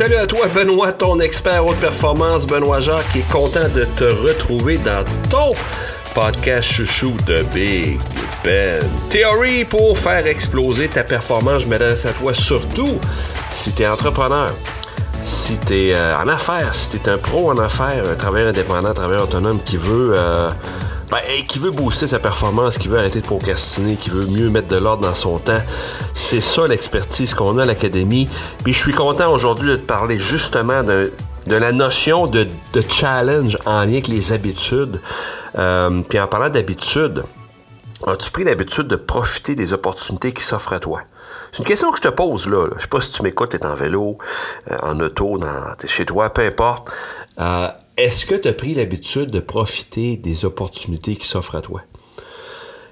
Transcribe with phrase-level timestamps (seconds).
[0.00, 4.04] Salut à toi Benoît, ton expert haute performance, Benoît Jacques, qui est content de te
[4.04, 5.52] retrouver dans ton
[6.14, 8.00] podcast chouchou de Big
[8.42, 8.80] Ben
[9.10, 11.64] Theory pour faire exploser ta performance.
[11.64, 12.98] Je m'adresse à toi surtout
[13.50, 14.54] si tu es entrepreneur,
[15.22, 18.48] si tu es euh, en affaires, si tu es un pro en affaires, un travailleur
[18.48, 20.14] indépendant, un travailleur autonome qui veut...
[20.16, 20.48] Euh,
[21.10, 24.68] ben, qui veut booster sa performance, qui veut arrêter de procrastiner, qui veut mieux mettre
[24.68, 25.60] de l'ordre dans son temps.
[26.14, 28.28] C'est ça l'expertise qu'on a à l'Académie.
[28.62, 31.12] Puis je suis content aujourd'hui de te parler justement de,
[31.46, 32.46] la notion de,
[32.88, 35.00] challenge en lien avec les habitudes.
[35.58, 37.24] Euh, puis en parlant d'habitudes,
[38.06, 41.02] as-tu pris l'habitude de profiter des opportunités qui s'offrent à toi?
[41.50, 42.68] C'est une question que je te pose là.
[42.76, 44.18] Je sais pas si tu m'écoutes, tu es en vélo,
[44.70, 46.90] euh, en auto, dans, es chez toi, peu importe.
[47.40, 47.68] Euh,
[48.04, 51.82] est-ce que tu as pris l'habitude de profiter des opportunités qui s'offrent à toi?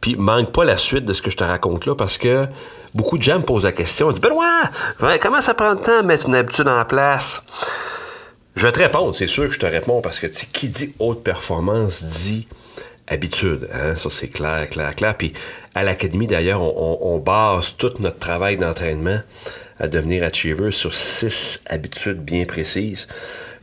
[0.00, 2.46] Puis manque pas la suite de ce que je te raconte là parce que
[2.94, 4.08] beaucoup de gens me posent la question.
[4.10, 7.42] Ils disent Benoît, comment ça prend de temps de mettre une habitude en place?
[8.56, 11.22] Je vais te répondre, c'est sûr que je te réponds parce que qui dit haute
[11.22, 12.48] performance dit
[13.08, 13.68] habitude.
[13.74, 13.94] Hein?
[13.94, 15.14] Ça, c'est clair, clair, clair.
[15.18, 15.34] Puis
[15.74, 19.20] à l'Académie, d'ailleurs, on, base tout notre travail d'entraînement
[19.78, 23.06] à devenir achiever sur six habitudes bien précises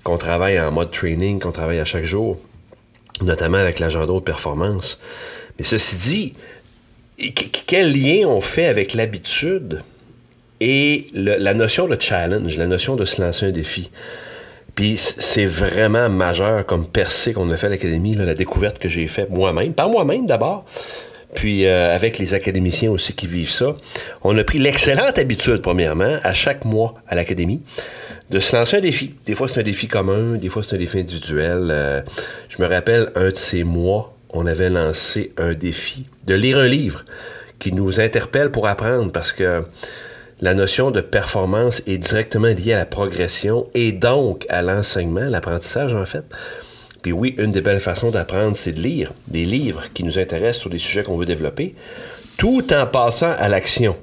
[0.08, 2.38] qu'on travaille en mode training, qu'on travaille à chaque jour,
[3.22, 5.00] notamment avec l'agenda de performance.
[5.60, 6.34] Mais ceci
[7.18, 7.34] dit,
[7.66, 9.84] quel lien on fait avec l'habitude
[10.62, 13.92] et la notion de challenge, la notion de se lancer un défi?
[14.76, 19.08] Puis c'est vraiment majeur comme percée qu'on a fait à l'Académie, la découverte que j'ai
[19.08, 20.64] faite moi-même, par moi-même d'abord,
[21.34, 23.76] puis euh, avec les académiciens aussi qui vivent ça,
[24.24, 27.62] on a pris l'excellente habitude, premièrement, à chaque mois à l'Académie,
[28.30, 29.14] de se lancer un défi.
[29.26, 31.70] Des fois, c'est un défi commun, des fois, c'est un défi individuel.
[31.70, 32.02] Euh,
[32.50, 36.68] je me rappelle, un de ces mois, on avait lancé un défi de lire un
[36.68, 37.06] livre
[37.60, 39.64] qui nous interpelle pour apprendre parce que
[40.42, 45.94] la notion de performance est directement liée à la progression et donc à l'enseignement, l'apprentissage
[45.94, 46.24] en fait.
[47.02, 50.62] Puis oui, une des belles façons d'apprendre, c'est de lire des livres qui nous intéressent
[50.62, 51.76] sur des sujets qu'on veut développer,
[52.38, 53.96] tout en passant à l'action.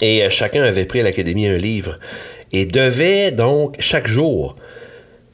[0.00, 1.98] Et euh, chacun avait pris à l'Académie un livre
[2.52, 4.56] et devait donc chaque jour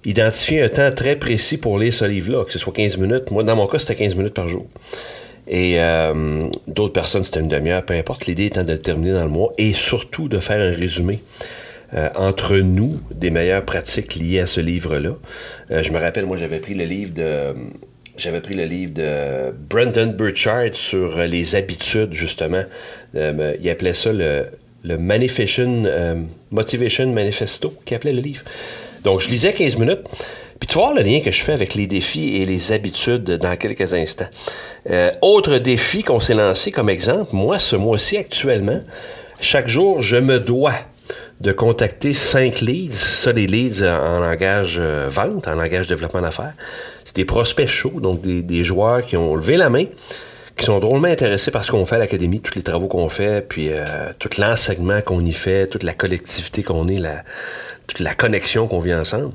[0.04, 3.30] identifier un temps très précis pour lire ce livre-là, que ce soit 15 minutes.
[3.30, 4.66] Moi, dans mon cas, c'était 15 minutes par jour.
[5.48, 8.26] Et euh, d'autres personnes, c'était une demi-heure, peu importe.
[8.26, 11.20] L'idée étant de le terminer dans le mois et surtout de faire un résumé
[11.94, 15.14] euh, entre nous des meilleures pratiques liées à ce livre-là.
[15.70, 17.54] Euh, je me rappelle, moi, j'avais pris le livre de
[18.18, 22.62] j'avais pris le livre de Brendan Burchard sur les habitudes, justement.
[23.14, 24.48] il appelait ça le,
[24.84, 24.98] le
[26.50, 28.42] Motivation Manifesto, qui appelait le livre.
[29.02, 30.02] Donc, je lisais 15 minutes.
[30.62, 33.56] Puis tu vois le lien que je fais avec les défis et les habitudes dans
[33.56, 34.28] quelques instants.
[34.88, 38.80] Euh, autre défi qu'on s'est lancé comme exemple, moi, ce mois-ci actuellement,
[39.40, 40.74] chaque jour, je me dois
[41.42, 42.94] de contacter cinq leads.
[42.94, 46.54] Ça, des leads en langage euh, vente, en langage développement d'affaires.
[47.04, 49.86] C'est des prospects chauds, donc des, joueurs qui ont levé la main,
[50.56, 53.46] qui sont drôlement intéressés par ce qu'on fait à l'Académie, tous les travaux qu'on fait,
[53.46, 57.24] puis euh, tout l'enseignement qu'on y fait, toute la collectivité qu'on est, la,
[57.88, 59.32] toute la connexion qu'on vit ensemble.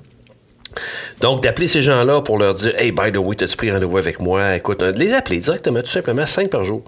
[1.19, 4.21] Donc, d'appeler ces gens-là pour leur dire Hey, by the way, t'as-tu pris rendez-vous avec
[4.21, 4.55] moi?
[4.55, 6.83] Écoute, de les appeler directement, tout simplement, cinq par jour.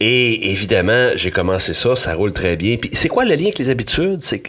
[0.00, 2.76] Et évidemment, j'ai commencé ça, ça roule très bien.
[2.76, 4.22] Puis c'est quoi le lien avec les habitudes?
[4.22, 4.42] C'est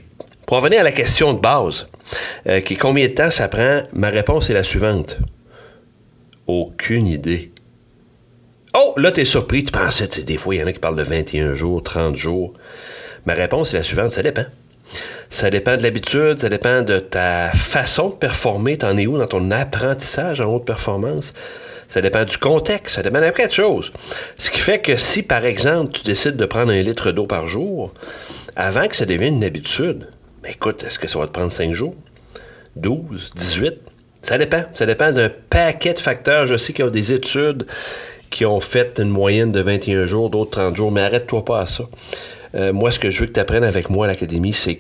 [0.46, 1.88] pour revenir à la question de base,
[2.48, 5.18] euh, qui combien de temps ça prend, ma réponse est la suivante.
[6.48, 7.52] Aucune idée.
[8.76, 11.04] Oh, là, t'es surpris, tu pensais, des fois, il y en a qui parlent de
[11.04, 12.54] 21 jours, 30 jours.
[13.26, 14.46] Ma réponse est la suivante, ça dépend.
[15.30, 18.78] Ça dépend de l'habitude, ça dépend de ta façon de performer.
[18.78, 21.34] T'en es où dans ton apprentissage en haute performance?
[21.94, 23.94] Ça dépend du contexte, ça dépend de quelque chose.
[24.40, 27.46] Ce qui fait que si, par exemple, tu décides de prendre un litre d'eau par
[27.46, 27.94] jour,
[28.56, 30.08] avant que ça devienne une habitude,
[30.42, 31.94] ben écoute, est-ce que ça va te prendre 5 jours?
[32.78, 33.76] 12, 18,
[34.24, 34.64] Ça dépend.
[34.74, 36.48] Ça dépend d'un paquet de facteurs.
[36.48, 37.68] Je sais qu'il y a des études
[38.32, 41.68] qui ont fait une moyenne de 21 jours, d'autres 30 jours, mais arrête-toi pas à
[41.68, 41.84] ça.
[42.56, 44.80] Euh, moi, ce que je veux que tu apprennes avec moi à l'académie, c'est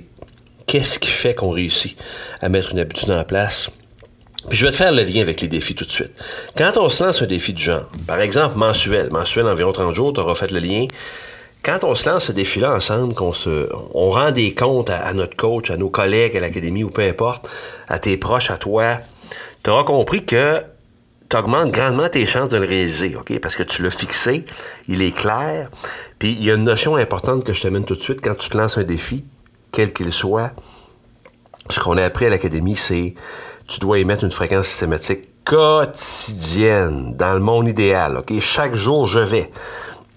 [0.66, 1.96] qu'est-ce qui fait qu'on réussit
[2.42, 3.70] à mettre une habitude en place.
[4.50, 6.12] Puis je vais te faire le lien avec les défis tout de suite.
[6.58, 10.14] Quand on se lance un défi du genre, par exemple mensuel, mensuel environ 30 jours,
[10.14, 10.86] tu auras fait le lien.
[11.64, 15.38] Quand on se lance ce défi-là ensemble, qu'on se, on rend des comptes à, notre
[15.38, 17.50] coach, à nos collègues à l'académie ou peu importe,
[17.88, 18.98] à tes proches, à toi,
[19.64, 20.62] tu auras compris que
[21.30, 23.40] tu augmentes grandement tes chances de le réaliser, OK?
[23.40, 24.44] Parce que tu l'as fixé,
[24.90, 25.70] il est clair.
[26.20, 28.50] Puis il y a une notion importante que je t'amène tout de suite quand tu
[28.50, 29.24] te lances un défi,
[29.72, 30.52] quel qu'il soit.
[31.70, 33.14] Ce qu'on a appris à l'académie, c'est
[33.68, 38.18] tu dois émettre une fréquence systématique quotidienne dans le monde idéal.
[38.18, 38.40] OK?
[38.40, 39.52] Chaque jour, je vais.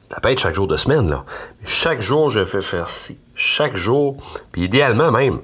[0.09, 1.25] Ça peut être chaque jour de semaine, là.
[1.67, 3.19] Chaque jour, je vais faire ci.
[3.35, 4.17] Chaque jour,
[4.53, 5.41] puis idéalement même,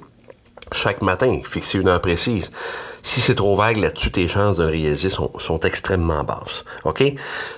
[0.70, 2.50] chaque matin, fixer une heure précise.
[3.02, 6.64] Si c'est trop vague là-dessus, tes chances de le réaliser sont, sont extrêmement basses.
[6.84, 7.02] OK?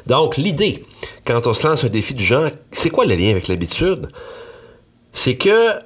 [0.07, 0.87] Donc, l'idée,
[1.27, 4.09] quand on se lance un défi du genre, c'est quoi le lien avec l'habitude?
[5.13, 5.79] C'est que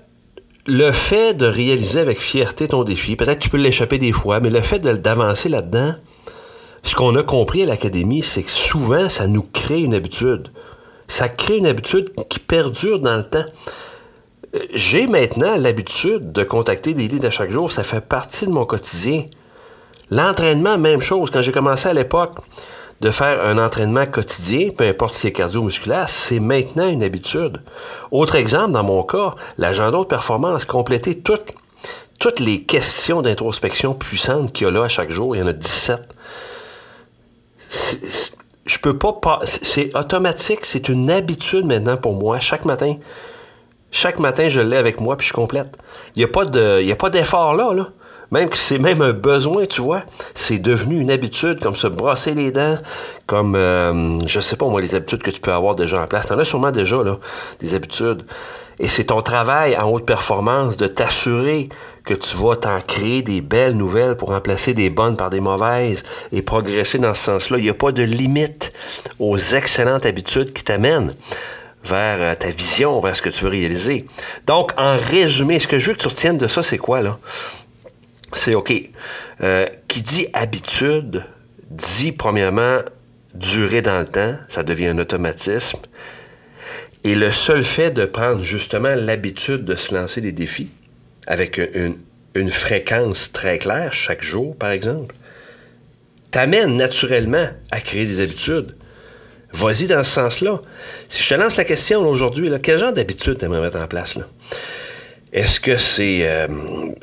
[0.69, 4.50] le fait de réaliser avec fierté ton défi, peut-être tu peux l'échapper des fois, mais
[4.50, 5.94] le fait d'avancer là-dedans,
[6.82, 10.53] ce qu'on a compris à l'académie, c'est que souvent, ça nous crée une habitude.
[11.09, 13.47] Ça crée une habitude qui perdure dans le temps.
[14.75, 17.73] J'ai maintenant l'habitude de contacter des leads à chaque jour.
[17.73, 19.25] Ça fait partie de mon quotidien.
[20.11, 21.31] L'entraînement, même chose.
[21.31, 22.37] Quand j'ai commencé à l'époque,
[23.00, 27.62] de faire un entraînement quotidien, peu importe si c'est cardio-musculaire, c'est maintenant une habitude.
[28.11, 31.53] Autre exemple, dans mon cas, l'agenda de performance, compléter toutes,
[32.19, 35.47] toutes les questions d'introspection puissantes qu'il y a là à chaque jour, il y en
[35.47, 36.00] a 17.
[38.67, 42.41] je peux pas, c'est automatique, c'est une habitude maintenant pour moi.
[42.41, 42.97] Chaque matin,
[43.93, 45.79] chaque matin, je l'ai avec moi puis je complète.
[46.17, 47.89] Il n'y pas a pas d'effort là, là.
[48.31, 50.03] Même que c'est même un besoin, tu vois.
[50.35, 52.79] C'est devenu une habitude, comme se brosser les dents,
[53.27, 56.27] comme, euh, je sais pas moi, les habitudes que tu peux avoir déjà en place.
[56.27, 57.19] T'en as sûrement déjà, là,
[57.61, 58.23] des habitudes.
[58.81, 61.69] Et c'est ton travail en haute performance de t'assurer
[62.05, 66.05] que tu vas t'en créer des belles nouvelles pour remplacer des bonnes par des mauvaises
[66.33, 67.59] et progresser dans ce sens-là.
[67.59, 68.71] Il n'y a pas de limite
[69.19, 71.13] aux excellentes habitudes qui t'amènent
[71.85, 74.07] vers euh, ta vision, vers ce que tu veux réaliser.
[74.47, 77.19] Donc, en résumé, ce que je veux que tu retiennes de ça, c'est quoi, là?
[78.35, 78.73] C'est OK.
[79.43, 81.25] Euh, qui dit habitude
[81.71, 82.81] dit premièrement
[83.35, 85.79] durer dans le temps, ça devient un automatisme.
[87.05, 90.71] Et le seul fait de prendre justement l'habitude de se lancer des défis
[91.27, 91.97] avec une,
[92.51, 95.15] fréquence très claire chaque jour, par exemple,
[96.31, 98.77] t'amène naturellement à créer des habitudes.
[99.53, 100.61] Vas-y dans ce sens-là.
[101.09, 104.15] Si je te lance la question aujourd'hui, quel genre d'habitude t'aimerais mettre en place?
[104.15, 104.27] Là?
[105.33, 106.49] Est-ce que c'est euh,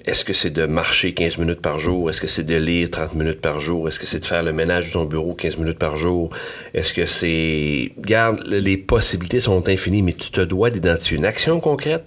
[0.05, 2.09] est-ce que c'est de marcher 15 minutes par jour?
[2.09, 3.87] Est-ce que c'est de lire 30 minutes par jour?
[3.87, 6.31] Est-ce que c'est de faire le ménage de ton bureau 15 minutes par jour?
[6.73, 7.91] Est-ce que c'est.
[7.99, 12.03] Garde, les possibilités sont infinies, mais tu te dois d'identifier une action concrète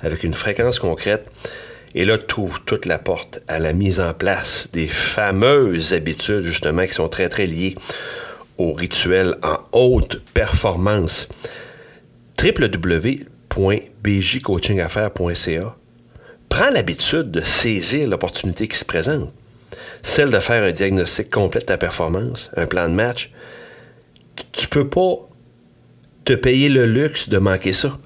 [0.00, 1.26] avec une fréquence concrète.
[1.94, 6.42] Et là, tu ouvres toute la porte à la mise en place des fameuses habitudes,
[6.42, 7.76] justement, qui sont très, très liées
[8.58, 11.28] au rituel en haute performance.
[12.42, 15.76] www www.bjcoachingaffaires.ca,
[16.48, 19.32] prends l'habitude de saisir l'opportunité qui se présente.
[20.02, 23.32] Celle de faire un diagnostic complet de ta performance, un plan de match.
[24.52, 25.28] Tu peux pas
[26.24, 27.98] te payer le luxe de manquer ça.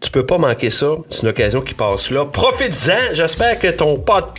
[0.00, 0.96] Tu peux pas manquer ça.
[1.08, 2.24] C'est une occasion qui passe là.
[2.24, 3.14] Profites-en.
[3.14, 4.34] J'espère que ton podcast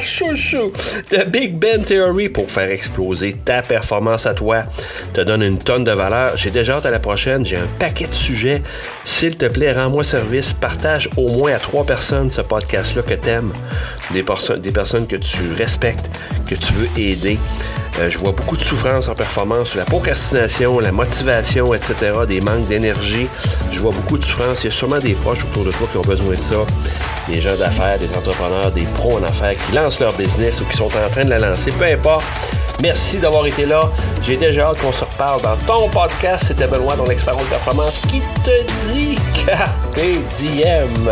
[0.00, 0.72] chouchou
[1.10, 4.64] de Big Ben Theory pour faire exploser ta performance à toi
[5.12, 6.36] te donne une tonne de valeur.
[6.36, 7.44] J'ai déjà hâte à la prochaine.
[7.44, 8.62] J'ai un paquet de sujets.
[9.04, 10.52] S'il te plaît, rends-moi service.
[10.52, 13.52] Partage au moins à trois personnes ce podcast-là que t'aimes.
[14.12, 14.24] Des,
[14.58, 16.08] des personnes que tu respectes,
[16.46, 17.38] que tu veux aider.
[17.98, 21.94] Euh, je vois beaucoup de souffrance en performance, la procrastination, la motivation, etc.,
[22.26, 23.28] des manques d'énergie.
[23.70, 24.62] Je vois beaucoup de souffrance.
[24.62, 26.56] Il y a sûrement des proches autour de toi qui ont besoin de ça.
[27.28, 30.76] Des gens d'affaires, des entrepreneurs, des pros en affaires qui lancent leur business ou qui
[30.76, 32.24] sont en train de la lancer, peu importe.
[32.80, 33.80] Merci d'avoir été là.
[34.22, 36.46] J'ai déjà hâte qu'on se reparle dans ton podcast.
[36.48, 41.08] C'était Benoît, ton expert en performance, qui te dit KPDM.